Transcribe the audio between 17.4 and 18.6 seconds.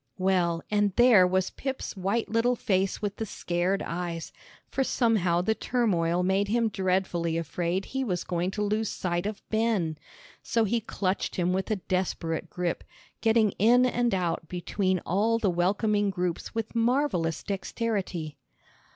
dexterity.